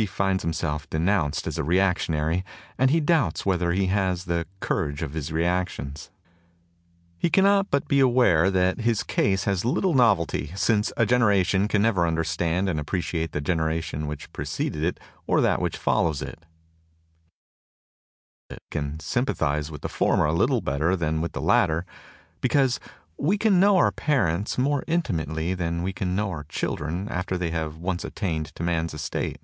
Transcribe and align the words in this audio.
He 0.00 0.06
finds 0.06 0.44
himself 0.44 0.88
denounced 0.88 1.48
as 1.48 1.58
a 1.58 1.64
reac 1.64 1.96
tionary; 1.96 2.44
and 2.78 2.88
he 2.88 3.00
doubts 3.00 3.44
whether 3.44 3.72
he 3.72 3.86
has 3.86 4.26
the 4.26 4.46
courage 4.60 5.02
of 5.02 5.12
his 5.12 5.32
reactions. 5.32 6.12
He 7.18 7.28
cannot 7.28 7.68
but 7.72 7.88
be 7.88 7.98
aware 7.98 8.48
that 8.48 8.82
his 8.82 9.02
case 9.02 9.42
has 9.42 9.64
little 9.64 9.94
novelty, 9.94 10.52
since 10.54 10.92
a 10.96 11.04
generation 11.04 11.66
can 11.66 11.82
never 11.82 12.06
under 12.06 12.22
stand 12.22 12.68
and 12.68 12.78
appreciate 12.78 13.32
the 13.32 13.40
generation 13.40 14.06
which 14.06 14.32
pre 14.32 14.44
THE 14.44 14.46
TOCSIN 14.46 14.66
OF 14.66 14.68
REVOLT 14.68 14.76
ceded 14.84 14.94
it 14.94 15.00
or 15.26 15.40
that 15.40 15.60
which 15.60 15.76
follows 15.76 16.22
it. 16.22 16.44
It 18.50 18.62
can 18.70 19.00
sym 19.00 19.26
pathize 19.26 19.68
with 19.68 19.82
the 19.82 19.88
former 19.88 20.26
a 20.26 20.32
little 20.32 20.60
better 20.60 20.94
than 20.94 21.20
with 21.20 21.32
the 21.32 21.42
latter, 21.42 21.84
because 22.40 22.78
we 23.16 23.36
can 23.36 23.58
know 23.58 23.78
our 23.78 23.90
parents 23.90 24.56
more 24.58 24.84
intimately 24.86 25.54
than 25.54 25.82
we 25.82 25.92
can 25.92 26.10
ever 26.10 26.14
know 26.14 26.30
our 26.30 26.44
children 26.44 27.08
after 27.08 27.36
they 27.36 27.50
have 27.50 27.78
once 27.78 28.04
attained 28.04 28.54
to 28.54 28.62
man's 28.62 28.94
estate. 28.94 29.38